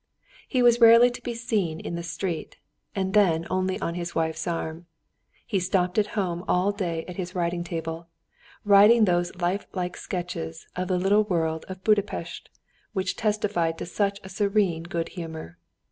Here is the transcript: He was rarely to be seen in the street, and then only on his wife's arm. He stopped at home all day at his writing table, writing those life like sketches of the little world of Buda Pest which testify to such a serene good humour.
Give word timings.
He 0.47 0.63
was 0.63 0.81
rarely 0.81 1.11
to 1.11 1.21
be 1.21 1.35
seen 1.35 1.79
in 1.79 1.93
the 1.93 2.01
street, 2.01 2.57
and 2.95 3.13
then 3.13 3.45
only 3.51 3.79
on 3.81 3.93
his 3.93 4.15
wife's 4.15 4.47
arm. 4.47 4.87
He 5.45 5.59
stopped 5.59 5.99
at 5.99 6.07
home 6.17 6.43
all 6.47 6.71
day 6.71 7.05
at 7.05 7.17
his 7.17 7.35
writing 7.35 7.63
table, 7.63 8.07
writing 8.65 9.05
those 9.05 9.35
life 9.35 9.67
like 9.73 9.95
sketches 9.95 10.65
of 10.75 10.87
the 10.87 10.97
little 10.97 11.25
world 11.25 11.65
of 11.69 11.83
Buda 11.83 12.01
Pest 12.01 12.49
which 12.93 13.15
testify 13.15 13.73
to 13.73 13.85
such 13.85 14.19
a 14.23 14.29
serene 14.29 14.81
good 14.81 15.09
humour. 15.09 15.59